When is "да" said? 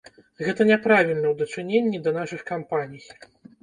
2.09-2.17